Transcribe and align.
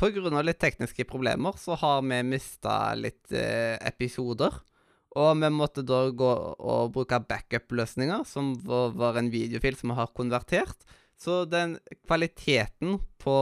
Av 0.00 0.44
litt 0.46 0.56
tekniske 0.56 1.04
problemer 1.04 1.58
så 1.60 1.74
har 1.76 1.98
vi 2.00 2.22
mista 2.24 2.94
litt 2.96 3.32
eh, 3.36 3.76
episoder. 3.84 4.54
Og 5.20 5.34
vi 5.36 5.50
måtte 5.52 5.82
da 5.84 6.06
gå 6.08 6.30
og 6.56 6.92
bruke 6.94 7.18
backup-løsninger, 7.28 8.22
som 8.24 8.54
var, 8.64 9.18
en 9.18 9.28
videofil 9.28 9.76
som 9.76 9.92
vi 9.92 9.98
har 9.98 10.14
konvertert. 10.16 10.86
Så 11.20 11.44
den 11.44 11.76
kvaliteten 12.06 12.96
på 13.20 13.34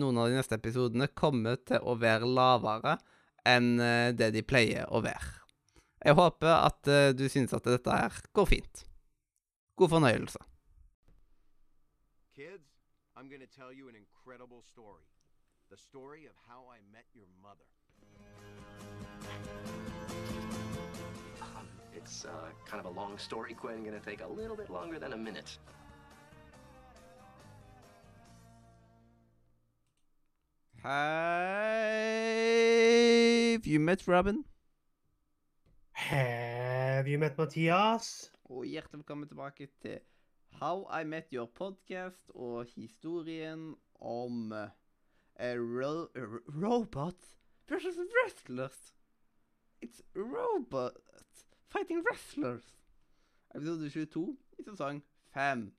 noen 0.00 0.22
av 0.22 0.30
de 0.30 0.38
neste 0.38 0.56
episodene 0.56 1.10
kommer 1.12 1.60
til 1.68 1.84
å 1.84 1.98
være 2.00 2.24
lavere 2.24 2.96
enn 3.44 3.74
eh, 3.76 4.14
det 4.16 4.30
de 4.38 4.40
pleier 4.46 4.88
å 4.88 5.02
være. 5.04 5.34
Jeg 6.00 6.16
håper 6.16 6.54
at 6.54 6.88
eh, 6.88 7.12
du 7.12 7.26
synes 7.28 7.52
at 7.52 7.68
dette 7.68 7.92
her 7.92 8.16
går 8.32 8.48
fint. 8.54 8.86
God 9.76 9.92
fornøyelse. 9.98 10.40
Kids. 12.32 12.64
The 15.68 15.76
story 15.76 16.26
of 16.26 16.32
how 16.48 16.64
I 16.70 16.78
met 16.92 17.06
your 17.12 17.26
mother. 17.42 17.66
Um, 21.42 21.66
it's 21.92 22.24
uh, 22.24 22.30
kind 22.70 22.78
of 22.78 22.86
a 22.86 22.94
long 22.94 23.18
story, 23.18 23.52
Quinn. 23.52 23.82
Gonna 23.84 23.98
take 23.98 24.22
a 24.22 24.28
little 24.28 24.56
bit 24.56 24.70
longer 24.70 25.00
than 25.00 25.12
a 25.12 25.16
minute. 25.16 25.58
Have 30.82 30.86
you 33.66 33.80
met 33.80 34.06
Robin? 34.06 34.44
Have 35.90 37.08
you 37.08 37.18
met 37.18 37.36
Mathias? 37.36 38.30
Og 38.44 38.64
hjertelig 38.64 38.98
velkommen 38.98 39.28
tilbake 39.28 39.68
til 39.82 39.98
How 40.62 41.00
I 41.00 41.04
Met 41.04 41.24
Your 41.32 41.46
Podcast 41.46 42.30
og 42.34 42.66
historien 42.76 43.76
om 44.00 44.52
uh, 45.40 45.56
ro 45.56 46.08
ro 46.14 46.38
robot 46.48 47.16
versus 47.68 47.96
wrestlers. 48.14 48.92
It's 49.80 50.02
robot 50.14 50.96
fighting 51.68 52.02
wrestlers. 52.02 52.62
Episode 53.54 53.90
22 53.90 54.36
i 54.58 54.62
sesong 54.62 55.02
5. 55.34 55.72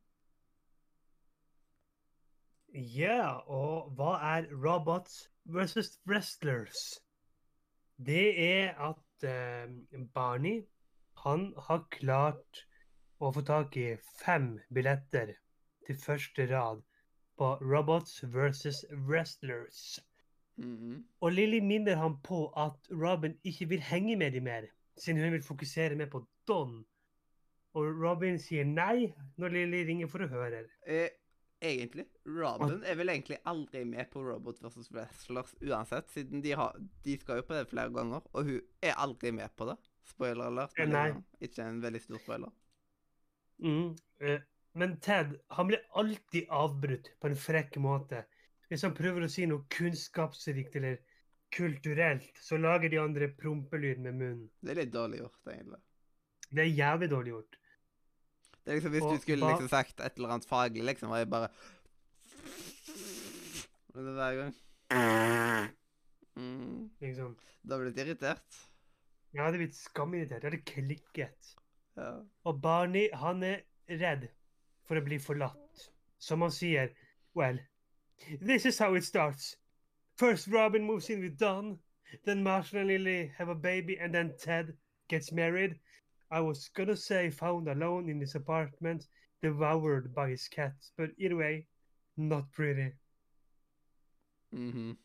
Ja, 2.73 3.39
og 3.47 3.93
hva 3.97 4.17
er 4.35 4.47
robots 4.51 5.27
versus 5.45 5.97
wrestlers? 6.05 7.01
Det 7.97 8.25
er 8.37 8.75
at 8.89 9.25
eh, 9.25 9.71
Barney, 10.13 10.61
han 11.23 11.53
har 11.69 11.87
klart 11.89 12.65
å 13.17 13.31
få 13.33 13.41
tak 13.41 13.77
i 13.81 13.95
fem 14.19 14.59
billetter 14.73 15.33
til 15.87 15.97
første 15.97 16.45
rad 16.51 16.83
på 17.37 17.53
robots 17.61 18.23
versus 18.33 18.85
wrestlers. 19.07 19.99
Mhm. 20.57 21.03
Og 21.21 21.31
Lilly 21.31 21.59
minner 21.59 21.95
han 21.95 22.17
på 22.23 22.47
at 22.57 22.89
Robin 22.91 23.37
ikke 23.43 23.69
vil 23.69 23.81
henge 23.81 24.15
med 24.17 24.31
dem 24.31 24.43
mer, 24.43 24.69
siden 24.97 25.21
hun 25.21 25.31
vil 25.31 25.43
fokusere 25.43 25.95
mer 25.95 26.09
på 26.09 26.25
Don. 26.47 26.85
Og 27.77 28.01
Robin 28.01 28.39
sier 28.41 28.65
nei 28.65 29.13
når 29.37 29.53
Lilly 29.53 29.83
ringer 29.85 30.09
for 30.09 30.25
å 30.25 30.29
høre. 30.31 30.63
Eh, 30.87 31.09
egentlig, 31.61 32.07
Robin 32.25 32.81
er 32.83 32.97
vel 32.97 33.13
egentlig 33.13 33.37
aldri 33.45 33.83
med 33.85 34.09
på 34.13 34.23
Robot 34.25 34.63
versus 34.63 34.89
Wrestlers 34.93 35.53
uansett, 35.61 36.09
siden 36.09 36.41
de, 36.41 36.55
har, 36.57 36.73
de 37.05 37.19
skal 37.21 37.41
jo 37.41 37.45
på 37.45 37.53
det 37.53 37.67
flere 37.69 37.93
ganger, 37.93 38.25
og 38.33 38.49
hun 38.49 38.59
er 38.81 38.97
aldri 38.97 39.31
med 39.31 39.53
på 39.55 39.69
det. 39.69 39.77
Spoiler 40.07 40.49
alert. 40.49 40.73
Eh, 40.79 40.89
Nei. 40.89 41.11
Ikke 41.43 41.67
en 41.67 41.83
veldig 41.83 42.01
stor 42.01 42.23
spoiler. 42.23 42.53
Mm. 43.61 43.95
eh, 44.21 44.41
Men 44.77 44.97
Ted 45.01 45.33
han 45.57 45.67
blir 45.67 45.81
alltid 45.97 46.49
avbrutt 46.53 47.09
på 47.19 47.29
en 47.31 47.37
frekk 47.39 47.79
måte. 47.81 48.23
Hvis 48.69 48.83
han 48.85 48.93
prøver 48.97 49.25
å 49.25 49.31
si 49.31 49.47
noe 49.49 49.65
kunnskapsrikt 49.73 50.75
eller 50.77 50.99
kulturelt, 51.55 52.27
så 52.43 52.59
lager 52.59 52.91
de 52.91 52.99
andre 53.01 53.29
prompelyd 53.39 54.03
med 54.03 54.19
munnen. 54.19 54.49
Det 54.61 54.75
er 54.75 54.81
litt 54.83 54.93
dårlig 54.93 55.21
gjort, 55.23 55.39
egentlig. 55.53 55.79
Det 56.51 56.63
er 56.63 56.71
jævlig 56.75 57.09
dårlig 57.11 57.33
gjort. 57.33 57.57
Det 58.67 58.73
er 58.73 58.79
liksom 58.79 58.93
Hvis 58.93 59.07
Og 59.07 59.13
du 59.15 59.21
skulle 59.23 59.49
liksom 59.49 59.69
sagt 59.71 60.01
et 60.03 60.17
eller 60.19 60.35
annet 60.35 60.47
faglig, 60.47 60.83
liksom, 60.83 61.09
var 61.09 61.23
jeg 61.23 61.29
bare 61.31 61.49
Og 63.95 64.03
det 64.03 64.15
Hver 64.19 64.39
gang. 64.41 64.55
Mm, 66.37 66.89
Liksom. 67.01 67.31
da 67.65 67.77
ble 67.79 67.87
blitt 67.87 68.03
irritert. 68.03 68.57
Jeg 69.33 69.41
hadde 69.41 69.57
blitt 69.57 69.75
skamirritert. 69.75 70.43
Jeg 70.43 70.51
hadde 70.51 70.67
klikket. 70.69 71.53
Ja. 71.97 72.11
Og 72.45 72.61
Barney, 72.61 73.07
han 73.13 73.41
er 73.43 73.63
redd 73.89 74.27
for 74.87 74.97
å 74.97 75.03
bli 75.05 75.19
forlatt. 75.19 75.87
Som 76.19 76.41
han 76.41 76.51
sier, 76.51 76.93
well, 77.35 77.59
this 78.41 78.65
is 78.65 78.79
how 78.79 78.95
it 78.95 79.03
starts. 79.05 79.55
First 80.17 80.47
Robin 80.47 80.83
moves 80.83 81.09
in 81.09 81.21
with 81.21 81.37
Don, 81.37 81.77
then 82.25 82.41
Marshall 82.43 82.79
and 82.79 82.87
Lily 82.87 83.31
have 83.37 83.49
a 83.49 83.55
baby, 83.55 83.99
and 83.99 84.13
then 84.13 84.33
Ted 84.39 84.73
gets 85.09 85.31
married. 85.31 85.79
I 86.31 86.41
was 86.41 86.69
gonna 86.69 86.95
say 86.95 87.29
found 87.29 87.67
alone 87.67 88.09
in 88.09 88.19
his 88.19 88.35
apartment, 88.35 89.07
devoured 89.41 90.13
by 90.15 90.29
his 90.29 90.47
cat, 90.47 90.73
but 90.97 91.11
either 91.17 91.35
way, 91.35 91.67
not 92.17 92.51
pretty. 92.51 92.91
mhm. 94.51 94.97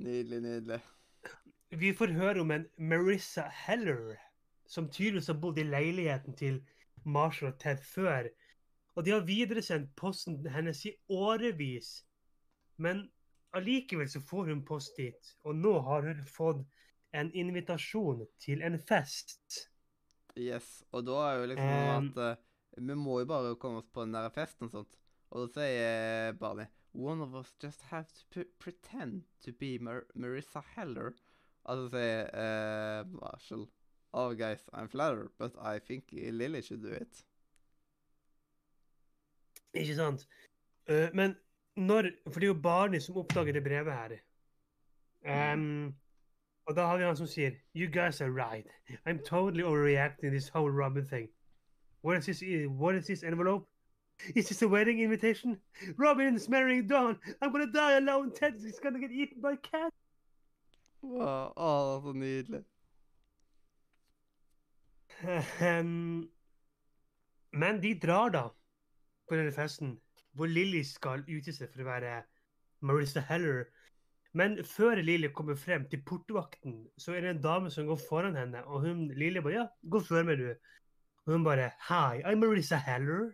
Nydelig, 0.00 0.40
nydelig. 0.40 0.80
Vi 1.70 1.92
får 1.94 2.06
høre 2.06 2.40
om 2.40 2.50
en 2.50 2.66
Marissa 2.78 3.42
Heller, 3.66 4.16
som 4.66 4.88
tydeligvis 4.88 5.26
har 5.26 5.34
bodd 5.42 5.58
i 5.58 5.62
leiligheten 5.62 6.34
til 6.36 6.62
Marshall 7.04 7.52
og 7.52 7.58
Ted 7.62 7.82
før. 7.84 8.28
Og 8.98 9.04
de 9.06 9.14
har 9.14 9.26
videresendt 9.26 9.94
posten 9.96 10.40
hennes 10.50 10.84
i 10.86 10.92
årevis. 11.08 12.00
Men 12.76 13.06
allikevel 13.56 14.08
så 14.10 14.20
får 14.20 14.50
hun 14.50 14.64
post 14.66 14.96
dit. 14.98 15.34
Og 15.44 15.56
nå 15.56 15.76
har 15.86 16.06
hun 16.08 16.22
fått 16.26 16.64
en 17.16 17.30
invitasjon 17.34 18.26
til 18.42 18.62
en 18.66 18.78
fest. 18.78 19.66
Yes. 20.38 20.80
Og 20.94 21.06
da 21.06 21.22
er 21.26 21.40
jo 21.40 21.48
liksom 21.52 21.70
Um, 21.70 22.10
at 22.10 22.38
uh, 22.38 22.86
Vi 22.88 22.94
må 22.94 23.18
jo 23.20 23.26
bare 23.26 23.56
komme 23.56 23.82
oss 23.82 23.88
på 23.90 24.04
den 24.04 24.14
der 24.14 24.30
festen 24.34 24.68
og 24.68 24.76
sånt. 24.76 25.00
Og 25.30 25.46
da 25.46 25.60
sier 25.60 26.38
Barney 26.38 26.66
One 26.94 27.22
of 27.22 27.34
us 27.34 27.52
just 27.62 27.82
have 27.90 28.06
to 28.34 28.44
pretend 28.58 29.22
to 29.44 29.52
be 29.52 29.78
Mar 29.78 30.02
Marissa 30.14 30.62
Heller. 30.74 31.12
Og 31.64 31.76
så 31.76 31.90
sier 31.94 32.30
uh, 32.34 33.06
Marshall 33.20 33.68
Oh, 34.12 34.34
guys, 34.34 34.58
I'm 34.72 34.88
flattered, 34.88 35.30
but 35.38 35.52
I 35.60 35.78
think 35.78 36.04
Lily 36.12 36.62
should 36.62 36.82
do 36.82 36.88
it. 36.88 37.24
Ikke 39.74 39.94
sant? 39.94 40.26
Uh, 40.88 41.14
men 41.14 41.36
når 41.76 42.10
For 42.32 42.40
det 42.40 42.42
er 42.42 42.54
jo 42.54 42.60
Barney 42.62 42.98
som 42.98 43.16
oppdager 43.16 43.52
det 43.52 43.64
brevet 43.64 43.92
her. 43.92 44.16
Um, 45.54 45.94
og 46.66 46.76
da 46.76 46.86
har 46.86 46.96
vi 46.96 47.04
han 47.04 47.16
som 47.16 47.26
sier 47.26 47.50
You 47.74 47.88
guys 47.90 48.20
are 48.20 48.30
right. 48.30 48.66
I'm 49.06 49.18
totally 49.24 49.62
overreacting 49.62 50.30
this 50.30 50.48
whole 50.48 50.70
Robin 50.70 51.06
thing. 51.06 51.28
What 52.02 52.18
is 52.18 52.26
this, 52.26 52.42
what 52.68 52.94
is 52.94 53.06
this 53.06 53.22
envelope? 53.22 53.68
Is 54.34 54.48
this 54.48 54.62
a 54.62 54.68
wedding 54.68 55.00
invitation? 55.00 55.60
Robin 55.98 56.36
is 56.36 56.48
marrying 56.48 56.86
Dawn. 56.86 57.18
I'm 57.40 57.52
gonna 57.52 57.72
die 57.72 57.96
alone. 57.96 58.32
Ted 58.32 58.54
is 58.54 58.80
gonna 58.82 58.98
get 58.98 59.12
eaten 59.12 59.40
by 59.40 59.56
cat. 59.56 59.92
Oh, 61.02 61.52
that's 61.56 62.04
så 62.04 62.12
nydelig. 62.12 62.64
Ehm, 65.60 66.30
men 67.52 67.80
de 67.82 67.94
drar 68.02 68.30
da 68.32 68.46
på 69.28 69.36
denne 69.36 69.52
festen, 69.52 69.98
hvor 70.32 70.46
Lily 70.46 70.82
skal 70.86 71.24
utgi 71.26 71.52
seg 71.52 71.70
for 71.72 71.84
å 71.84 71.90
være 71.90 72.14
Marissa 72.86 73.22
Heller. 73.28 73.66
Men 74.32 74.60
før 74.64 75.02
Lily 75.02 75.28
kommer 75.34 75.58
frem 75.58 75.88
til 75.90 76.02
portvakten, 76.06 76.84
så 76.98 77.16
er 77.16 77.24
det 77.24 77.30
en 77.34 77.42
dame 77.42 77.70
som 77.70 77.88
går 77.88 77.98
foran 78.08 78.38
henne. 78.38 78.62
Og 78.64 78.86
hun, 78.86 79.08
Lily 79.08 79.42
bare 79.42 79.54
'Ja, 79.54 79.66
gå 79.90 80.00
før 80.00 80.24
meg, 80.24 80.38
du'. 80.38 80.56
Og 81.26 81.32
hun 81.32 81.44
bare 81.44 81.70
'Hi, 81.88 82.22
I'm 82.22 82.38
Marissa 82.38 82.76
Heller'. 82.76 83.32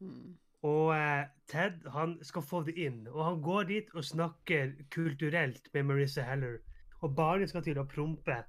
Mm. 0.00 0.36
Og 0.62 0.96
eh, 0.96 1.24
Ted 1.46 1.88
han 1.92 2.18
skal 2.22 2.42
få 2.42 2.62
det 2.62 2.74
inn, 2.74 3.06
og 3.08 3.24
han 3.24 3.42
går 3.42 3.62
dit 3.62 3.90
og 3.94 4.04
snakker 4.04 4.72
kulturelt 4.90 5.68
med 5.74 5.82
Marissa 5.82 6.22
Heller. 6.22 6.58
Og 7.00 7.16
barnet 7.16 7.48
skal 7.48 7.62
til 7.62 7.78
å 7.78 7.84
prompe. 7.84 8.44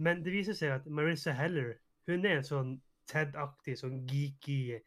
Men 0.00 0.24
det 0.24 0.32
viser 0.32 0.56
seg 0.56 0.78
at 0.78 0.86
Marissa 0.88 1.34
Heller 1.36 1.74
hun 2.08 2.24
er 2.24 2.40
en 2.40 2.46
sånn 2.46 2.70
Ted-aktig, 3.10 3.74
sånn 3.80 4.04
geeky 4.08 4.78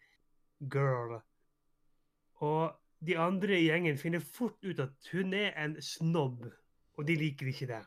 girl. 0.72 1.18
Og 2.44 2.74
de 3.04 3.18
andre 3.20 3.58
i 3.60 3.68
gjengen 3.68 4.00
finner 4.00 4.24
fort 4.24 4.64
ut 4.64 4.80
at 4.80 5.12
hun 5.12 5.36
er 5.36 5.52
en 5.60 5.76
snobb, 5.84 6.46
og 6.96 7.08
de 7.08 7.18
liker 7.20 7.52
ikke 7.52 7.68
det. 7.74 7.82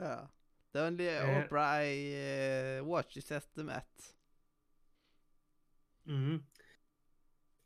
Ja. 0.00 0.14
Det 0.70 0.80
er 0.80 0.86
en 0.86 1.40
opera 1.42 1.82
I 1.82 2.02
uh, 2.14 2.86
watch 2.86 3.16
is 3.16 3.30
estimate. 3.34 4.12
Mm. 6.06 6.38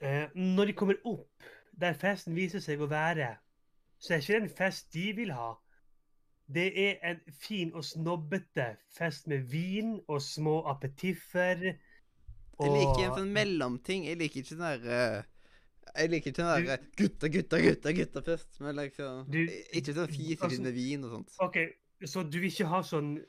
Eh, 0.00 0.28
når 0.34 0.64
de 0.64 0.72
kommer 0.72 0.96
opp 1.04 1.44
der 1.80 1.92
festen 2.00 2.36
viser 2.36 2.62
seg 2.64 2.80
å 2.80 2.88
være, 2.88 3.28
så 3.98 4.14
er 4.14 4.22
ikke 4.22 4.32
det 4.32 4.42
en 4.42 4.56
fest 4.56 4.92
de 4.94 5.12
vil 5.16 5.32
ha. 5.36 5.52
Det 6.46 6.66
er 6.76 6.98
en 7.10 7.20
fin 7.40 7.70
og 7.74 7.84
snobbete 7.84 8.76
fest 8.92 9.26
med 9.26 9.46
vin 9.48 10.00
og 10.08 10.20
små 10.22 10.58
apetiffer. 10.68 11.62
Jeg 12.60 12.70
liker 12.70 13.04
en 13.06 13.14
sånn 13.18 13.32
mellomting. 13.32 14.04
Jeg 14.06 14.18
liker 14.20 14.42
ikke 14.42 14.52
sånn 14.52 14.60
derre 14.66 14.98
eh, 15.18 15.22
Jeg 15.96 16.10
liker 16.10 16.30
ikke 16.30 16.42
den 16.42 16.66
derre 16.66 16.76
gutta, 16.96 17.28
gutta, 17.28 17.60
gutta, 17.64 17.92
gutta-fest. 17.92 18.60
Men 18.60 18.76
liksom 18.76 19.30
Du- 19.30 19.48
Ikke 19.72 19.94
sånn 19.94 20.08
fisefyll 20.08 20.50
altså- 20.50 20.62
med 20.62 20.72
vin 20.74 21.04
og 21.04 21.10
sånt. 21.10 21.34
OK, 21.40 21.56
så 22.04 22.22
du 22.30 22.38
vil 22.40 22.50
ikke 22.50 22.66
ha 22.68 22.82
sånn 22.82 23.24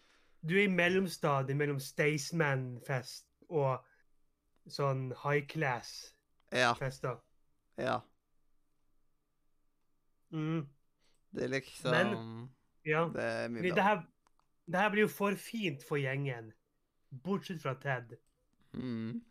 Du 0.45 0.55
er 0.59 0.63
i 0.63 0.67
mellomstadiet 0.67 1.57
mellom 1.57 1.79
Staysman-fest 1.79 3.25
og 3.49 3.79
sånn 4.67 5.11
high 5.23 5.41
class-fester. 5.47 7.17
Ja. 7.77 7.83
Ja. 7.83 7.99
Mm, 10.31 10.67
Det 11.33 11.43
er 11.43 11.47
liksom 11.47 11.91
Men- 11.91 12.49
ja. 12.85 13.05
Det 13.13 13.23
er 13.23 13.49
mye 13.49 13.61
Fordi 13.63 13.75
det 13.75 13.83
her, 13.83 14.03
det 14.65 14.79
her 14.79 14.89
blir 14.93 15.05
jo 15.05 15.11
for 15.13 15.35
fint 15.39 15.83
for 15.83 15.97
gjengen. 16.01 16.51
Bortsett 17.23 17.61
fra 17.61 17.73
Ted. 17.81 18.17
Mm. 18.73 19.21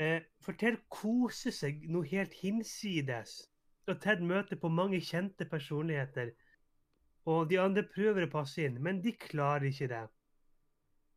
Eh, 0.00 0.22
for 0.44 0.52
Ted 0.52 0.78
koser 0.92 1.54
seg 1.54 1.86
noe 1.90 2.06
helt 2.08 2.34
hinsides. 2.42 3.46
Og 3.86 4.00
Ted 4.02 4.20
møter 4.26 4.58
på 4.60 4.68
mange 4.72 5.00
kjente 5.00 5.46
personligheter. 5.48 6.32
Og 7.26 7.48
de 7.50 7.58
andre 7.60 7.82
prøver 7.82 8.26
å 8.26 8.30
passe 8.30 8.62
inn, 8.62 8.78
men 8.82 9.00
de 9.02 9.12
klarer 9.12 9.68
ikke 9.70 9.88
det. 9.90 10.04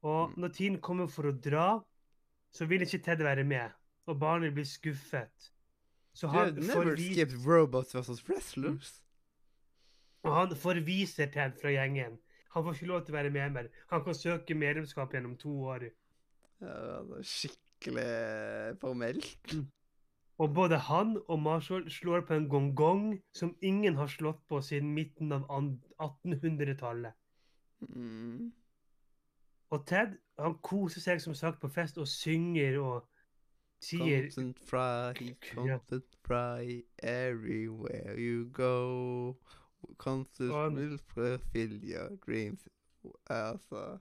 Og 0.01 0.29
Mm. 0.29 0.41
når 0.41 0.53
tiden 0.53 0.79
kommer 0.81 1.07
for 1.07 1.23
å 1.29 1.31
dra, 1.41 1.83
så 2.51 2.65
vil 2.65 2.81
ikke 2.81 3.03
Ted 3.03 3.17
være 3.23 3.43
med. 3.43 3.71
Og 4.07 4.19
barnet 4.19 4.53
blir 4.53 4.65
skuffet. 4.65 5.51
Så 6.13 6.27
han, 6.27 6.37
have 6.37 6.55
never 6.55 6.73
forvis 6.73 7.13
skipped 7.13 7.45
robots 7.45 7.93
versus 7.95 8.23
wrestlers. 8.29 9.03
Og 10.23 10.35
han 10.35 10.55
forviser 10.55 11.31
Ted 11.33 11.57
fra 11.61 11.71
gjengen. 11.73 12.19
Han 12.53 12.63
får 12.65 12.73
ikke 12.77 12.89
lov 12.89 13.01
til 13.05 13.13
å 13.13 13.17
være 13.17 13.33
med 13.33 13.55
mer. 13.55 13.67
Han 13.91 14.03
kan 14.03 14.17
søke 14.17 14.57
medlemskap 14.57 15.13
gjennom 15.13 15.35
to 15.37 15.53
år. 15.73 15.89
Ja, 16.59 17.01
det 17.07 17.19
er 17.19 17.27
skikkelig 17.29 18.07
formelt. 18.81 19.53
Og 20.39 20.53
både 20.55 20.79
han 20.87 21.17
og 21.27 21.39
Marshall 21.43 21.89
slår 21.91 22.23
på 22.27 22.33
en 22.33 22.47
gong-gong 22.49 23.19
som 23.35 23.55
ingen 23.61 23.95
har 23.99 24.07
slått 24.07 24.39
på 24.47 24.61
siden 24.63 24.93
midten 24.95 25.31
av 25.35 25.45
1800-tallet. 25.99 27.13
Mm. 27.81 28.51
Og 29.69 29.85
Ted 29.87 30.17
han 30.39 30.57
koser 30.63 31.03
seg 31.03 31.21
som 31.21 31.35
sagt 31.35 31.59
på 31.61 31.69
fest 31.71 31.99
og 31.99 32.07
synger 32.07 32.79
og 32.81 33.07
sier 33.83 34.25
Constant 34.27 34.59
fry, 34.67 35.33
constant 35.51 36.17
fry, 36.25 36.81
everywhere 37.03 38.15
you 38.17 38.47
go. 38.55 39.35
Constant 39.99 40.51
on. 40.51 40.75
will 40.75 40.97
fulfill 40.97 41.73
your 41.83 42.09
dreams. 42.25 42.67
Altså 43.29 43.99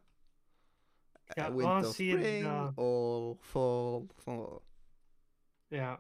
Ja, 1.37 1.43
eh, 1.43 1.45
han 1.45 1.57
Winter, 1.57 1.91
sier 1.93 2.19
spring, 2.19 2.45
ja. 2.45 2.73
all, 2.79 3.35
fall 3.43 4.07
sånn. 4.25 4.45
Ja. 5.75 5.97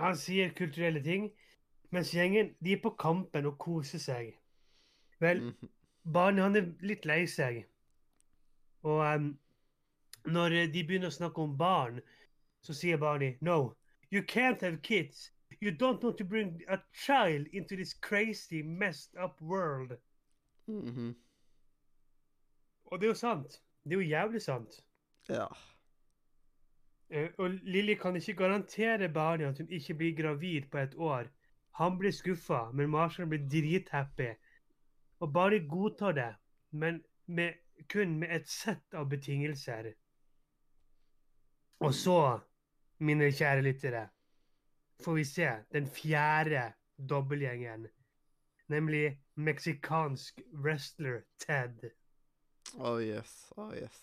Han 0.00 0.16
sier 0.18 0.50
kulturelle 0.58 1.02
ting, 1.04 1.28
mens 1.94 2.10
gjengen 2.10 2.50
de 2.64 2.72
er 2.74 2.80
på 2.82 2.90
kampen 2.98 3.46
og 3.46 3.58
koser 3.62 4.02
seg. 4.02 4.32
Vel, 5.20 5.42
mm 5.42 5.52
-hmm. 5.52 5.68
barnet 6.12 6.42
han 6.42 6.56
er 6.56 6.72
litt 6.80 7.06
lei 7.06 7.26
seg. 7.26 7.64
Og 8.82 9.14
um, 9.14 9.38
når 10.24 10.48
de 10.72 10.84
begynner 10.84 11.12
å 11.12 11.18
snakke 11.18 11.40
om 11.40 11.56
barn, 11.58 12.00
så 12.60 12.74
sier 12.74 12.96
barnet 12.96 13.42
No, 13.42 13.76
you 14.10 14.22
can't 14.22 14.60
have 14.60 14.82
kids. 14.82 15.33
You 15.60 15.70
don't 15.70 16.02
want 16.02 16.18
to 16.18 16.24
bring 16.24 16.62
a 16.68 16.78
child 16.92 17.46
into 17.52 17.76
this 17.76 17.94
crazy, 17.94 18.62
messed 18.62 19.14
up 19.24 19.40
world. 19.40 19.98
Mhm. 20.66 21.14
Og 22.84 23.00
det 23.00 23.06
er 23.06 23.10
jo 23.10 23.14
sant. 23.14 23.62
Det 23.84 23.92
er 23.92 23.96
jo 23.96 24.08
jævlig 24.08 24.42
sant. 24.42 24.84
Ja. 25.28 25.46
Eh, 27.10 27.30
og 27.38 27.50
Lilly 27.50 27.94
kan 27.94 28.16
ikke 28.16 28.34
garantere 28.34 29.08
Barney 29.08 29.44
at 29.44 29.58
hun 29.58 29.68
ikke 29.68 29.94
blir 29.94 30.16
gravid 30.22 30.62
på 30.70 30.78
et 30.78 30.94
år. 30.96 31.28
Han 31.74 31.98
blir 31.98 32.10
skuffa, 32.10 32.70
men 32.72 32.90
Marshall 32.90 33.28
blir 33.28 33.48
drithappy. 33.50 34.34
Og 35.20 35.32
Barney 35.32 35.68
godtar 35.68 36.12
det, 36.12 36.34
men 36.70 37.02
med, 37.26 37.52
kun 37.88 38.18
med 38.18 38.36
et 38.36 38.48
sett 38.48 38.94
av 38.94 39.08
betingelser. 39.10 39.92
Og 41.80 41.94
så, 41.94 42.40
mine 42.98 43.32
kjære 43.32 43.62
lyttere, 43.62 44.08
får 45.02 45.14
vi 45.14 45.24
se 45.24 45.50
den 45.72 45.86
fjerde 45.86 46.72
dobbeltgjengen. 46.96 47.88
Nemlig 48.68 49.18
meksikansk 49.34 50.40
wrestler 50.52 51.22
Ted. 51.38 51.90
Oh 52.78 53.02
yes, 53.02 53.52
oh 53.56 53.74
yes. 53.74 54.00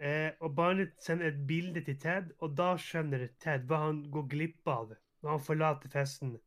Eh, 0.00 0.32
og 0.40 0.54
Barney 0.56 0.86
sender 0.98 1.28
et 1.28 1.46
bilde 1.46 1.84
til 1.84 1.98
Ted, 2.00 2.30
og 2.40 2.56
da 2.56 2.72
skjønner 2.80 3.26
Ted 3.40 3.66
hva 3.68 3.82
han 3.86 4.04
går 4.12 4.28
glipp 4.32 4.68
av 4.68 4.94
når 5.20 5.30
han 5.34 5.42
forlater 5.44 5.92
festen. 5.92 6.38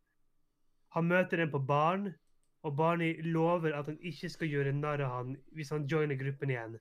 Han 0.96 1.10
møter 1.10 1.44
en 1.44 1.52
på 1.54 1.60
baren, 1.62 2.14
og 2.64 2.78
Barney 2.78 3.20
lover 3.22 3.76
at 3.78 3.90
han 3.92 4.00
ikke 4.02 4.30
skal 4.30 4.50
gjøre 4.50 4.74
narr 4.78 5.04
av 5.06 5.12
han 5.18 5.36
hvis 5.54 5.70
han 5.74 5.86
joiner 5.92 6.18
gruppen 6.18 6.54
igjen. 6.54 6.80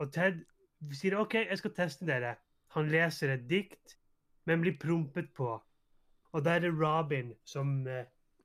Og 0.00 0.12
Ted 0.14 0.40
sier 0.96 1.18
OK, 1.20 1.34
jeg 1.42 1.58
skal 1.60 1.74
teste 1.76 2.08
dere. 2.08 2.36
Han 2.76 2.88
leser 2.88 3.34
et 3.34 3.48
dikt, 3.50 3.96
men 4.46 4.62
blir 4.62 4.78
prompet 4.80 5.32
på. 5.36 5.56
Og 6.32 6.44
da 6.44 6.54
er 6.56 6.58
det 6.66 6.70
Robin 6.78 7.32
som 7.44 7.86
uh, 7.86 8.04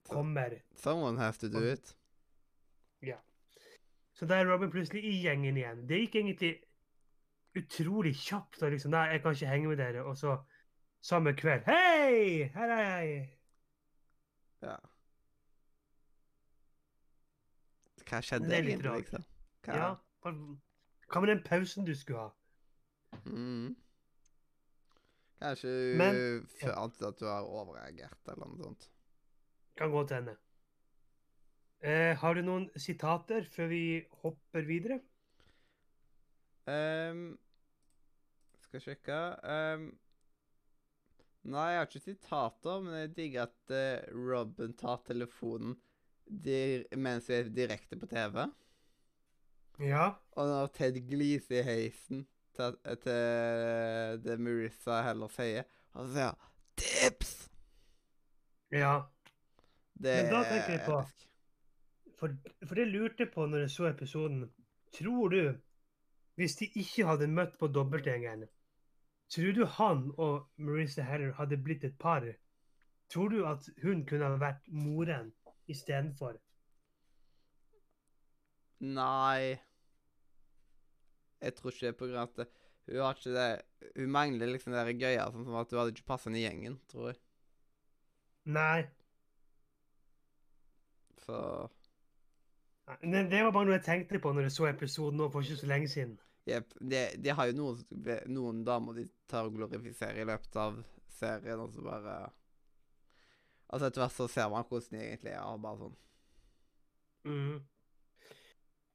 kommer. 0.09 0.55
Someone 0.75 1.17
has 1.21 1.37
to 1.37 1.47
do 1.51 1.57
Og- 1.57 1.71
it. 1.73 1.95
Så 4.15 4.23
da 4.25 4.37
er 4.39 4.47
Robin 4.47 4.69
plutselig 4.71 5.01
i 5.03 5.17
gjengen 5.25 5.57
igjen. 5.59 5.81
Det 5.89 5.97
gikk 5.99 6.13
egentlig 6.15 6.53
utrolig 7.59 8.13
kjapt. 8.15 8.61
Og 8.63 8.71
liksom, 8.71 8.93
nei, 8.93 9.09
jeg 9.11 9.21
kan 9.25 9.33
ikke 9.35 9.49
henge 9.49 9.67
med 9.67 9.77
dere. 9.81 10.03
Og 10.07 10.15
så 10.17 10.37
samme 11.03 11.33
kveld 11.35 11.65
Hei! 11.67 12.45
Her 12.53 12.71
er 12.77 12.85
jeg! 12.85 13.17
Ja. 14.63 14.77
Hva 18.05 18.21
skjedde 18.23 18.47
Det 18.47 18.55
er 18.57 18.63
litt 18.63 18.71
egentlig, 18.77 18.91
rart. 18.91 19.03
liksom? 19.03 19.25
Hva? 19.67 19.75
Ja. 19.75 19.91
Hva 21.11 21.21
med 21.25 21.29
den 21.33 21.43
pausen 21.45 21.85
du 21.85 21.91
skulle 21.99 22.19
ha? 22.19 22.31
Mm. 23.25 23.75
Kanskje 25.41 25.95
Men- 25.99 26.47
følte 26.47 27.07
at 27.07 27.19
du 27.19 27.25
har 27.25 27.43
overreagert, 27.43 28.21
eller 28.31 28.47
noe 28.47 28.63
sånt. 28.63 28.89
Kan 29.77 29.91
godt 29.91 30.11
hende. 30.15 30.37
Eh, 31.83 32.15
har 32.17 32.33
du 32.33 32.41
noen 32.41 32.69
sitater 32.79 33.45
før 33.51 33.67
vi 33.67 33.83
hopper 34.23 34.65
videre? 34.65 35.01
Um, 36.65 37.37
skal 38.63 38.81
sjekke 38.81 39.17
um, 39.45 39.83
Nei, 41.45 41.65
jeg 41.69 41.77
har 41.77 41.85
ikke 41.85 42.01
sitater, 42.01 42.79
men 42.81 42.95
jeg 42.97 43.11
digger 43.19 43.43
at 43.43 43.73
uh, 43.75 44.15
Robin 44.17 44.73
tar 44.73 45.03
telefonen 45.05 45.75
mens 46.25 47.27
vi 47.29 47.35
er 47.37 47.51
direkte 47.53 47.99
på 48.01 48.07
TV. 48.09 48.47
Ja. 49.85 50.07
Og 50.33 50.47
når 50.49 50.71
Ted 50.73 50.97
gliser 51.05 51.59
i 51.59 51.65
heisen 51.67 52.25
til, 52.55 52.77
til 53.03 54.23
det 54.25 54.37
Marissa 54.39 55.01
heller 55.05 55.31
sier, 55.33 55.67
og 55.93 56.05
så 56.07 56.13
sier 56.13 56.31
han 56.31 56.35
'Tips!' 56.77 57.49
Ja. 58.71 58.93
Det 59.95 60.15
Men 60.23 60.31
da 60.33 60.41
tenker 60.43 60.71
jeg 60.75 60.85
på- 60.85 61.03
For, 62.19 62.31
for 62.67 62.75
det 62.75 62.87
lurte 62.87 63.25
på 63.25 63.45
når 63.45 63.57
jeg 63.65 63.69
så 63.71 63.87
episoden. 63.89 64.49
Tror 64.95 65.29
du, 65.29 65.53
hvis 66.35 66.55
de 66.55 66.65
ikke 66.75 67.05
hadde 67.05 67.27
møtt 67.27 67.57
på 67.59 67.67
dobbeltgjengeren, 67.67 68.45
tror 69.29 69.51
du 69.53 69.65
han 69.65 70.11
og 70.17 70.47
Marissa 70.57 71.01
Heller 71.03 71.33
hadde 71.33 71.57
blitt 71.57 71.83
et 71.83 71.97
par? 71.99 72.23
Tror 73.09 73.27
du 73.29 73.45
at 73.45 73.69
hun 73.83 74.05
kunne 74.05 74.25
ha 74.25 74.37
vært 74.37 74.67
moren 74.67 75.33
istedenfor? 75.67 76.37
Nei 78.79 79.59
Jeg 81.45 81.55
tror 81.57 81.71
ikke 81.73 81.85
det 81.85 81.91
er 81.93 81.99
på 81.99 82.09
grunn 82.09 82.21
av 82.23 82.31
at 82.33 82.61
hun 82.85 83.01
har 83.01 83.17
ikke 83.17 83.33
det 83.33 83.93
Hun 83.95 84.11
mangler 84.13 84.51
liksom 84.51 84.73
det 84.73 84.83
der 84.85 84.99
gøya, 84.99 85.29
sånn 85.33 85.47
som 85.47 85.57
at 85.61 85.71
hun 85.71 85.81
hadde 85.81 85.95
ikke 85.95 86.09
passet 86.09 86.31
inn 86.31 86.37
i 86.39 86.43
gjengen, 86.43 86.77
tror 86.91 87.11
jeg. 87.11 87.19
Nei. 88.45 88.85
Så 91.25 91.39
Nei, 92.85 92.97
Det 93.01 93.23
det 93.31 93.41
var 93.41 93.53
bare 93.55 93.65
noe 93.69 93.79
jeg 93.79 93.87
tenkte 93.87 94.21
på 94.21 94.33
når 94.33 94.47
jeg 94.47 94.55
så 94.57 94.69
episoden 94.69 95.17
nå 95.21 95.29
for 95.33 95.45
ikke 95.45 95.57
så 95.63 95.69
lenge 95.69 95.89
siden. 95.89 96.17
Jepp. 96.45 96.73
De, 96.77 96.99
de 97.17 97.33
har 97.33 97.49
jo 97.49 97.55
noen, 97.57 97.79
noen 98.29 98.61
damer 98.67 98.99
de 98.99 99.07
tar 99.29 99.47
og 99.47 99.55
glorifiserer 99.57 100.21
i 100.21 100.27
løpet 100.29 100.59
av 100.61 100.77
serien, 101.17 101.61
og 101.61 101.73
så 101.73 101.85
bare 101.85 102.17
Altså, 103.65 103.87
etter 103.87 104.03
hvert 104.03 104.13
så 104.13 104.27
ser 104.29 104.49
man 104.53 104.67
hvordan 104.69 104.93
de 104.93 105.01
egentlig 105.01 105.31
er, 105.33 105.41
og 105.41 105.61
bare 105.63 105.79
sånn 105.85 106.01
Mm. 107.25 107.63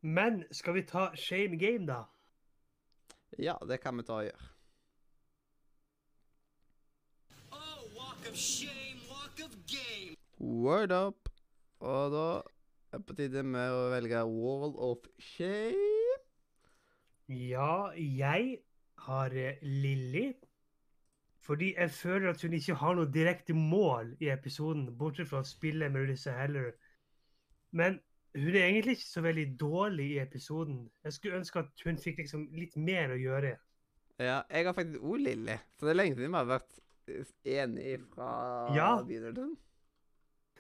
Men 0.03 0.45
skal 0.55 0.77
vi 0.77 0.85
ta 0.87 1.09
Shame 1.19 1.59
Game, 1.59 1.83
da? 1.89 2.05
Ja, 3.39 3.59
det 3.69 3.81
kan 3.81 3.97
vi 3.97 4.03
ta 4.03 4.21
og 4.21 4.27
gjøre. 4.27 4.49
Oh, 7.53 7.83
walk 7.97 8.27
of 8.31 8.37
shame, 8.37 8.99
walk 9.11 9.39
of 9.45 9.55
game. 9.67 10.17
Word 10.39 10.93
up. 10.93 11.29
Og 11.81 12.11
da 12.13 12.27
er 12.93 12.99
det 12.99 13.07
på 13.07 13.17
tide 13.17 13.43
med 13.47 13.73
å 13.73 13.89
velge 13.93 14.25
Wall 14.27 14.75
of 14.77 15.07
Shame. 15.23 16.19
Ja, 17.31 17.93
jeg 17.95 18.59
har 19.07 19.37
eh, 19.37 19.61
Lilly. 19.63 20.33
Fordi 21.41 21.75
jeg 21.77 21.91
føler 21.91 22.31
at 22.31 22.43
hun 22.43 22.53
ikke 22.59 22.77
har 22.83 22.99
noe 22.99 23.09
direkte 23.11 23.55
mål 23.57 24.13
i 24.21 24.29
episoden, 24.31 24.91
bortsett 24.99 25.31
fra 25.31 25.41
å 25.41 25.49
spille 25.49 25.89
med 25.89 26.05
Melissa 26.05 26.35
Heller. 26.37 26.75
Men 27.73 28.01
hun 28.35 28.55
er 28.55 28.67
egentlig 28.69 28.97
ikke 28.99 29.09
så 29.11 29.21
veldig 29.25 29.47
dårlig 29.61 30.07
i 30.15 30.19
episoden. 30.23 30.85
Jeg 31.05 31.13
skulle 31.17 31.37
ønske 31.41 31.59
at 31.65 31.83
hun 31.85 31.99
fikk 31.99 32.19
liksom 32.23 32.47
litt 32.55 32.77
mer 32.77 33.11
å 33.15 33.19
gjøre. 33.19 33.57
Ja, 34.21 34.43
jeg 34.51 34.67
har 34.69 34.75
faktisk 34.77 35.01
òg 35.03 35.23
Lilly, 35.25 35.57
så 35.79 35.87
det 35.89 35.95
er 35.95 35.99
lenge 36.03 36.15
siden 36.19 36.31
vi 36.35 36.37
har 36.39 36.49
vært 36.51 36.79
enige 37.45 37.99
fra 38.15 38.31
Ja. 38.77 38.91
begynnelsen. 39.03 39.57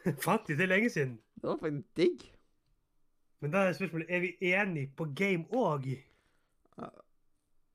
Faktisk, 0.24 0.56
det 0.56 0.64
er 0.64 0.70
lenge 0.72 0.90
siden. 0.90 1.18
Det 1.36 1.44
var 1.50 1.58
faktisk 1.60 1.96
digg. 1.96 2.22
Men 3.40 3.50
da 3.52 3.66
er 3.68 3.74
spørsmålet, 3.76 4.06
er 4.10 4.20
vi 4.24 4.30
enige 4.40 4.88
på 4.96 5.04
game 5.16 5.44
òg? 5.52 5.90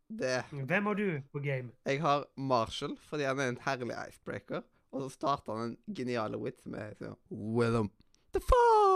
Det 0.10 0.32
Hvem 0.52 0.86
har 0.86 0.94
du 0.94 1.22
på 1.32 1.40
game? 1.40 1.72
Jeg 1.86 2.02
har 2.02 2.26
Marshall 2.38 2.98
fordi 3.10 3.24
han 3.30 3.40
er 3.40 3.50
en 3.54 3.62
herlig 3.62 3.96
icebreaker. 4.10 4.62
Og 4.92 5.02
så 5.06 5.10
starter 5.10 5.54
han 5.58 5.70
en 5.72 5.96
genial 5.96 6.36
wit 6.42 6.62
som 6.64 6.76
er 6.80 6.94
sånn 7.00 7.18
Willem 7.30 7.90
the 8.34 8.42
fall! 8.42 8.95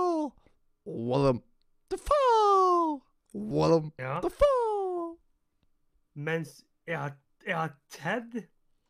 Willem 0.89 1.41
the 1.89 1.97
fall! 1.97 3.01
Wallum 3.33 3.91
Ja. 3.99 4.21
the 4.21 4.29
fall! 4.29 5.17
Mens 6.13 6.65
jeg 6.87 6.99
har, 6.99 7.17
jeg 7.45 7.57
har 7.57 7.75
Ted. 7.89 8.47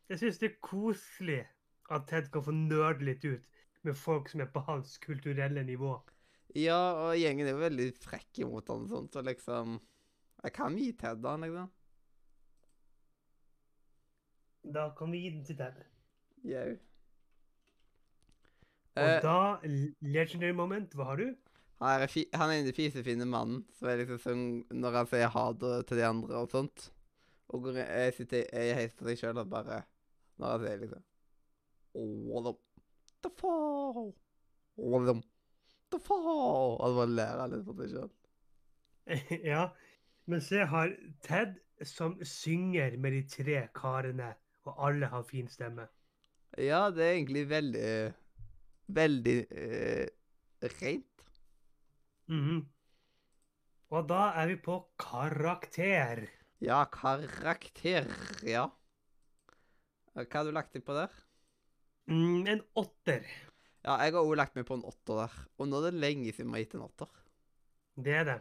Jeg 0.08 0.18
syns 0.18 0.38
det 0.38 0.50
er 0.50 0.56
koselig 0.64 1.42
at 1.90 2.06
Ted 2.08 2.30
kan 2.32 2.44
få 2.44 2.54
nerde 2.56 3.04
litt 3.04 3.24
ut 3.24 3.44
med 3.82 3.94
folk 3.94 4.28
som 4.28 4.40
er 4.40 4.48
på 4.52 4.62
hans 4.64 4.96
kulturelle 4.98 5.62
nivå. 5.64 5.92
Ja, 6.56 6.78
og 7.04 7.18
gjengen 7.20 7.46
er 7.46 7.54
jo 7.54 7.62
veldig 7.62 7.90
frekk 8.00 8.42
imot 8.42 8.72
han 8.72 8.86
og 8.86 8.90
sånt, 8.90 9.12
så 9.14 9.22
liksom 9.22 9.78
Jeg 10.42 10.52
kan 10.56 10.76
gi 10.80 10.92
Ted 10.96 11.26
han, 11.28 11.44
liksom. 11.44 11.68
Da 14.72 14.88
kan 14.96 15.12
vi 15.12 15.20
gi 15.20 15.34
den 15.36 15.44
til 15.44 15.56
Ted. 15.56 15.84
Jau. 16.48 16.70
Og 18.96 19.04
uh, 19.04 19.20
da, 19.22 19.38
legendary 20.00 20.56
moment, 20.56 20.94
hva 20.96 21.12
har 21.12 21.20
du? 21.20 21.28
Han 21.80 22.02
er, 22.04 22.10
fi 22.12 22.26
han 22.36 22.52
er 22.52 22.64
den 22.64 22.76
fisefine 22.76 23.26
mannen 23.28 23.62
som 23.78 23.88
er 23.88 24.02
liksom 24.02 24.18
sånn 24.20 24.80
Når 24.82 24.96
han 24.98 25.06
sier 25.08 25.30
ha 25.32 25.44
det 25.56 25.76
til 25.88 26.00
de 26.00 26.04
andre 26.04 26.42
og 26.42 26.52
sånt. 26.52 26.90
Og 27.50 27.64
går, 27.64 27.80
jeg 27.80 28.16
sitter 28.18 28.50
i 28.52 28.74
heiser 28.76 28.98
på 28.98 29.08
seg 29.08 29.22
sjøl 29.22 29.40
og 29.40 29.48
bare 29.52 29.82
Når 30.36 30.52
han 30.52 30.66
sier 30.66 30.82
liksom 30.84 31.06
What 32.30 32.60
the 33.24 33.30
fall! 33.40 34.12
What 34.76 35.24
the 35.90 35.98
fall! 36.04 36.76
Og 36.78 37.00
bare 37.00 37.14
ler 37.16 37.42
han 37.42 37.54
litt 37.54 37.64
for 37.66 37.80
seg 37.80 37.96
sjøl. 37.96 38.12
ja, 39.52 39.64
men 40.30 40.44
se, 40.44 40.62
har 40.70 40.92
Ted 41.26 41.56
som 41.82 42.14
synger 42.22 42.94
med 43.00 43.16
de 43.16 43.22
tre 43.32 43.64
karene, 43.74 44.34
og 44.68 44.86
alle 44.86 45.08
har 45.10 45.24
fin 45.26 45.48
stemme. 45.50 45.88
Ja, 46.60 46.90
det 46.92 47.06
er 47.06 47.16
egentlig 47.16 47.48
veldig 47.48 47.90
Veldig 48.90 49.36
eh, 49.54 50.08
rent. 50.80 51.09
Mhm. 52.30 52.60
Og 53.90 54.06
da 54.06 54.28
er 54.38 54.52
vi 54.52 54.56
på 54.62 54.76
karakter. 55.02 56.28
Ja, 56.62 56.84
karakter, 56.92 58.06
ja. 58.46 58.68
Hva 60.14 60.26
har 60.30 60.46
du 60.46 60.52
lagt 60.54 60.76
deg 60.76 60.84
på 60.86 60.94
der? 60.94 61.10
Mm, 62.10 62.46
en 62.46 62.62
åtter. 62.78 63.26
Ja, 63.82 63.96
jeg 64.04 64.12
har 64.14 64.20
òg 64.20 64.36
lagt 64.36 64.54
meg 64.58 64.66
på 64.68 64.76
en 64.78 64.86
åtter 64.86 65.22
der. 65.22 65.34
Og 65.58 65.70
nå 65.70 65.80
er 65.80 65.90
det 65.90 66.02
lenge 66.02 66.34
siden 66.34 66.52
vi 66.52 66.60
har 66.60 66.66
gitt 66.66 66.76
en 66.78 66.86
åtter. 66.86 67.10
Det 67.96 68.14
er 68.20 68.26
det. 68.28 68.38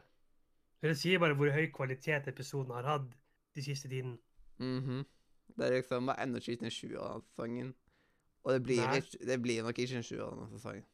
Det 0.83 0.95
sier 0.97 1.19
bare 1.19 1.35
hvor 1.35 1.51
høy 1.51 1.69
kvalitet 1.75 2.29
episoden 2.31 2.75
har 2.75 2.87
hatt 2.87 3.07
de 3.55 3.63
siste 3.63 3.89
tiden. 3.91 4.19
Mhm. 4.59 5.05
Det 5.57 5.65
er 5.65 5.79
liksom 5.79 6.05
bare 6.05 6.23
ennå 6.23 6.39
ikke 6.39 6.61
den 6.61 6.71
sesongen. 6.71 7.73
Og 8.43 8.53
det 8.53 8.63
blir, 8.63 8.85
ikke, 8.95 9.25
det 9.25 9.41
blir 9.41 9.63
nok 9.63 9.79
ikke 9.79 9.97
en 9.97 10.05
sjuende 10.05 10.47
sesongen. 10.53 10.85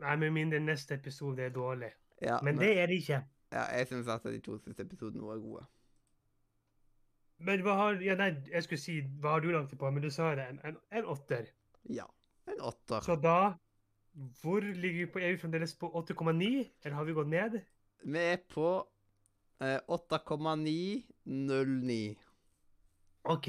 Nei, 0.00 0.16
med 0.16 0.30
mindre 0.32 0.60
neste 0.60 0.94
episode 0.94 1.42
er 1.42 1.52
dårlig. 1.52 1.90
Ja, 2.20 2.38
Men 2.42 2.58
det 2.60 2.78
er 2.78 2.86
det 2.86 2.94
ikke. 3.00 3.24
ja, 3.52 3.62
jeg 3.78 3.86
syns 3.88 4.08
at 4.08 4.22
de 4.24 4.40
to 4.40 4.58
siste 4.58 4.82
episodene 4.82 5.22
var 5.26 5.38
gode. 5.40 5.64
Men 7.38 7.62
hva 7.64 7.74
har 7.78 7.92
Ja, 8.04 8.14
nei, 8.20 8.34
jeg 8.52 8.62
skulle 8.66 8.80
si 8.82 8.98
hva 9.20 9.28
har 9.36 9.40
du 9.40 9.50
lagt 9.54 9.70
det 9.72 9.78
på, 9.80 9.90
men 9.90 10.02
du 10.02 10.10
sa 10.12 10.34
det. 10.36 10.44
En, 10.52 10.60
en, 10.64 10.76
en 10.92 11.04
åtter. 11.08 11.44
Ja. 11.88 12.04
En 12.48 12.60
åtter. 12.60 13.00
Så 13.00 13.16
da 13.16 13.54
Hvor 14.42 14.60
ligger 14.60 15.06
vi 15.06 15.12
på? 15.12 15.18
Er 15.22 15.30
vi 15.32 15.38
fremdeles 15.38 15.74
på 15.78 15.86
8,9, 15.94 16.68
eller 16.84 16.96
har 16.96 17.04
vi 17.04 17.12
gått 17.12 17.28
ned? 17.30 17.60
Vi 18.04 18.18
er 18.18 18.36
på 18.50 18.86
eh, 19.62 19.78
8,909. 19.88 22.16
OK. 23.24 23.48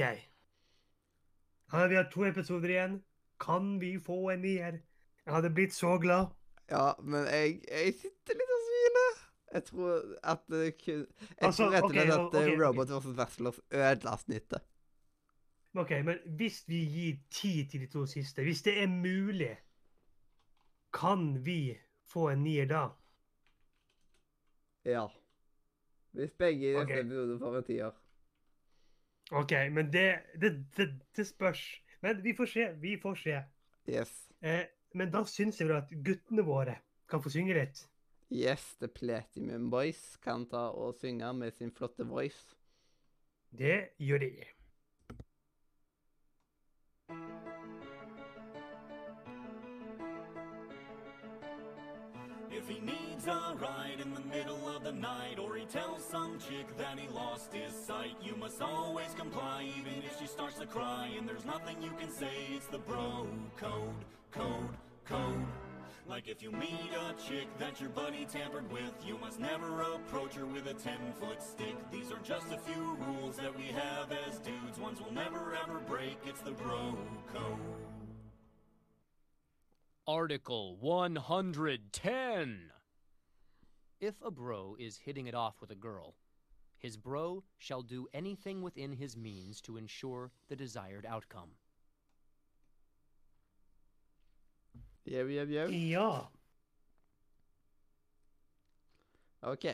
Ja, 1.74 1.88
vi 1.88 1.96
har 1.96 2.04
to 2.12 2.26
episoder 2.28 2.70
igjen. 2.70 3.04
Kan 3.40 3.80
vi 3.82 3.98
få 4.00 4.30
en 4.30 4.42
nier? 4.46 4.80
Jeg 5.26 5.34
hadde 5.34 5.50
blitt 5.56 5.74
så 5.74 5.98
glad. 5.98 6.26
Ja, 6.72 6.94
men 7.04 7.26
jeg, 7.28 7.58
jeg 7.68 7.94
sitter 8.00 8.38
litt 8.40 8.54
og 8.56 8.62
smiler. 8.68 9.18
Jeg 9.52 9.64
tror 9.68 9.96
at 10.32 10.44
det 10.48 10.68
kun 10.80 11.02
Jeg 11.02 11.42
Altså, 11.44 11.66
tror 11.68 11.74
rett 11.76 11.84
og 11.84 11.92
slett 11.92 12.06
slett 12.08 12.20
at 12.20 12.36
ok, 12.40 12.52
eh. 12.54 12.60
Robot 12.62 12.94
vs. 12.94 13.10
Wrestlers 13.18 13.60
ødela 13.72 14.14
snittet. 14.22 14.68
OK, 15.76 15.92
men 16.08 16.20
hvis 16.40 16.62
vi 16.68 16.80
gir 16.94 17.20
ti 17.32 17.52
til 17.72 17.84
de 17.84 17.88
to 17.92 18.06
siste, 18.08 18.44
hvis 18.44 18.64
det 18.64 18.78
er 18.84 18.88
mulig, 18.92 19.54
kan 20.94 21.46
vi 21.46 21.78
få 22.12 22.30
en 22.34 22.44
nier 22.44 22.68
da? 22.68 22.86
Ja. 24.88 25.06
Hvis 26.12 26.32
begge 26.40 26.72
i 26.72 26.74
neste 26.76 26.82
Ok. 26.82 26.98
episode 27.00 27.40
får 27.40 27.58
en 27.58 27.64
tier. 27.64 27.92
OK, 29.32 29.52
men 29.72 29.94
det, 29.94 30.08
det, 30.42 30.52
det, 30.78 30.90
det 31.16 31.28
spørs. 31.28 31.62
Men 32.02 32.24
vi 32.24 32.34
får 32.36 32.46
se. 32.52 32.66
Vi 32.82 32.98
får 33.02 33.16
se. 33.16 33.38
Yes. 33.90 34.12
Eh, 34.42 34.66
men 34.94 35.12
da 35.12 35.24
syns 35.28 35.60
jeg 35.62 35.70
vel 35.70 35.82
at 35.82 35.92
guttene 36.06 36.46
våre 36.46 36.78
kan 37.10 37.22
få 37.24 37.32
synge 37.34 37.56
litt. 37.58 37.86
Yes, 38.32 38.64
The 38.80 38.88
Platinum 38.88 39.70
Boys 39.70 40.16
kan 40.24 40.46
ta 40.48 40.70
og 40.72 40.96
synge 41.02 41.34
med 41.36 41.52
sin 41.52 41.72
flotte 41.76 42.08
voice. 42.08 42.56
Det 43.52 43.92
gjør 44.00 44.18
de. 44.24 44.32
If 52.52 52.70
he 52.70 52.80
needs 52.80 53.28
a 53.28 53.56
ride 53.60 54.00
in 54.00 54.14
the 54.14 54.22
middle 54.22 54.68
of 54.70 54.84
the 54.84 54.92
night, 54.92 55.40
or 55.40 55.56
he 55.56 55.66
tells 55.66 56.04
some 56.06 56.40
chick 56.40 56.68
that 56.78 57.00
he 57.00 57.08
lost 57.10 57.52
his 57.52 57.74
sight, 57.74 58.16
you 58.22 58.36
must 58.36 58.62
always 58.62 59.14
comply, 59.16 59.68
even 59.80 60.04
if 60.04 60.18
she 60.20 60.28
starts 60.28 60.60
to 60.60 60.68
cry. 60.68 61.10
And 61.18 61.28
there's 61.28 61.46
nothing 61.46 61.82
you 61.82 61.92
can 62.00 62.12
say, 62.12 62.32
it's 62.56 62.68
the 62.68 62.78
bro 62.78 63.28
code, 63.58 64.06
code, 64.32 64.78
code. 65.06 65.46
Like 66.08 66.28
if 66.28 66.42
you 66.42 66.52
meet 66.52 66.92
a 66.94 67.14
chick 67.22 67.48
that 67.60 67.80
your 67.80 67.90
buddy 67.90 68.26
tampered 68.26 68.70
with, 68.72 68.94
you 69.06 69.18
must 69.18 69.40
never 69.40 69.82
approach 69.82 70.36
her 70.36 70.46
with 70.46 70.68
a 70.68 70.74
10 70.74 70.98
foot 71.20 71.42
stick. 71.42 71.76
These 71.92 72.12
are 72.12 72.20
just 72.24 72.52
a 72.52 72.58
few 72.58 72.98
rules 73.08 73.38
that 73.38 73.56
we 73.56 73.66
have 73.66 74.12
as 74.28 74.40
dudes, 74.40 74.80
ones 74.80 75.00
we'll 75.02 75.14
never 75.14 75.56
ever 75.64 75.80
break. 75.80 76.18
It's 76.26 76.42
the 76.42 76.52
bro 76.52 76.98
code. 77.34 77.60
Article 80.08 80.78
110. 80.80 82.72
If 84.02 84.16
a 84.22 84.32
bro 84.32 84.76
is 84.80 84.98
hitting 84.98 85.28
it 85.28 85.36
off 85.36 85.62
with 85.62 85.70
a 85.70 85.76
girl, 85.76 86.16
his 86.78 86.98
bro 86.98 87.44
shall 87.60 87.84
do 87.84 88.08
anything 88.14 88.64
within 88.64 88.94
his 88.94 89.16
means 89.16 89.62
to 89.62 89.78
ensure 89.78 90.32
the 90.50 90.56
desired 90.56 91.06
outcome. 91.08 91.52
Jau, 95.10 95.26
jau, 95.34 95.46
jau. 95.50 95.68
Ja. 95.72 96.10
OK. 99.42 99.66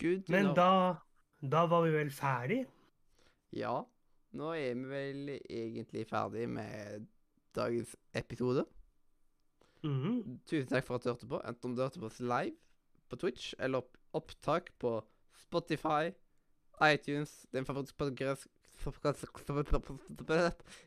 Good 0.00 0.24
to 0.26 0.32
Men 0.32 0.44
know. 0.44 0.54
da 0.54 0.96
Da 1.42 1.66
var 1.70 1.84
vi 1.86 1.92
vel 1.94 2.10
ferdig? 2.10 2.64
Ja. 3.54 3.84
Nå 4.34 4.50
er 4.58 4.74
vi 4.74 4.88
vel 4.90 5.30
egentlig 5.48 6.06
ferdig 6.10 6.48
med 6.50 7.06
dagens 7.56 7.94
episode. 8.14 8.64
Mhm. 9.84 10.40
Tusen 10.46 10.68
takk 10.72 10.84
for 10.84 10.98
at 10.98 11.04
du 11.04 11.12
hørte 11.12 11.28
på. 11.30 11.38
Enten 11.46 11.70
om 11.70 11.76
du 11.76 11.82
hørte 11.82 12.00
på 12.02 12.06
oss 12.10 12.18
live 12.20 12.56
på 13.08 13.16
Twitch, 13.16 13.54
eller 13.58 13.78
opp 13.78 13.94
opptak 14.18 14.72
på 14.80 14.98
Spotify, 15.44 16.10
iTunes, 16.82 17.46
din 17.52 17.64
favorittpodkast 17.64 18.48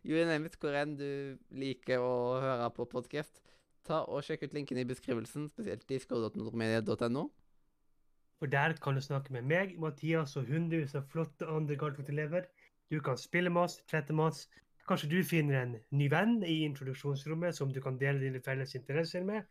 You 0.03 0.25
name 0.25 0.45
it, 0.47 0.55
hvor 0.59 0.75
enn 0.79 0.95
du 0.97 1.37
liker 1.51 1.99
å 1.99 2.39
høre 2.41 2.69
på 2.75 2.85
podkast. 2.89 3.41
Ta 3.87 4.03
og 4.07 4.23
Sjekk 4.23 4.45
ut 4.47 4.55
linken 4.55 4.79
i 4.79 4.87
beskrivelsen, 4.87 5.49
spesielt 5.51 5.83
disco.nordmedia.no. 5.89 7.23
For 8.39 8.47
der 8.49 8.73
kan 8.81 8.95
du 8.95 9.01
snakke 9.01 9.33
med 9.35 9.45
meg, 9.45 9.75
Mathias 9.79 10.37
og 10.39 10.47
hundrevis 10.49 10.95
av 10.97 11.05
flotte 11.11 11.45
andre 11.45 11.75
Gartfot-elever. 11.77 12.47
Du 12.89 12.99
kan 13.03 13.17
spille 13.17 13.49
med 13.53 13.61
oss, 13.67 13.77
trette 13.89 14.13
med 14.13 14.31
oss. 14.31 14.47
Kanskje 14.87 15.11
du 15.11 15.19
finner 15.23 15.61
en 15.61 15.75
ny 15.93 16.07
venn 16.09 16.39
i 16.47 16.63
introduksjonsrommet 16.65 17.55
som 17.55 17.69
du 17.73 17.81
kan 17.83 17.99
dele 18.01 18.23
dine 18.23 18.41
felles 18.41 18.75
interesser 18.75 19.23
med. 19.23 19.45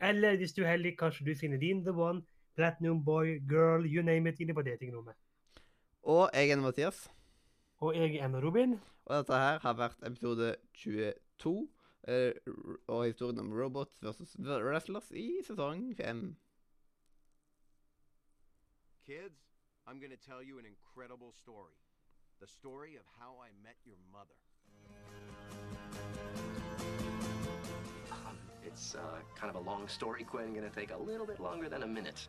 Eller 0.00 0.36
hvis 0.38 0.54
du 0.54 0.62
er 0.62 0.76
heldig, 0.76 0.94
kanskje 1.00 1.26
du 1.26 1.34
finner 1.34 1.58
din 1.58 1.82
the 1.84 1.92
one, 1.92 2.22
platinum 2.54 3.02
boy, 3.04 3.40
girl, 3.50 3.86
you 3.86 4.02
name 4.06 4.30
it, 4.30 4.40
inne 4.40 4.54
på 4.54 4.62
datingrommet. 4.62 5.18
Og 6.02 6.30
jeg 6.34 6.50
er 6.50 6.62
Mathias. 6.62 7.08
Og 7.80 7.94
jeg 7.96 8.14
er 8.16 8.24
Emma 8.24 8.40
Robin. 8.40 8.80
Og 9.06 9.16
dette 9.16 9.32
her 9.38 9.58
har 9.62 9.74
vært 9.78 10.02
episode 10.06 10.48
22, 10.74 11.68
eh, 12.08 12.32
r- 12.46 12.76
og 12.88 13.04
historien 13.06 13.38
om 13.38 13.52
robots 13.60 14.02
versus 14.02 14.36
wrestlers 14.40 15.10
i 15.10 15.26
sesong 15.46 15.94
5. 15.96 16.36
Kids, 19.06 19.38
I'm 19.86 19.98
going 20.00 20.10
to 20.10 20.16
tell 20.30 20.42
you 20.42 20.58
an 20.58 20.66
incredible 20.66 21.32
story. 21.32 21.76
The 22.40 22.46
story 22.46 22.96
of 22.96 23.04
how 23.18 23.38
I 23.46 23.48
met 23.62 23.76
your 23.86 23.96
mother. 24.12 24.36
Um, 28.12 28.36
it's 28.64 28.94
uh, 28.94 29.20
kind 29.34 29.50
of 29.50 29.56
a 29.56 29.64
long 29.70 29.88
story, 29.88 30.24
Quinn. 30.24 30.52
Gonna 30.54 30.70
take 30.70 30.90
a 30.92 30.98
little 30.98 31.26
bit 31.26 31.40
longer 31.40 31.68
than 31.68 31.82
a 31.82 31.86
minute. 31.86 32.28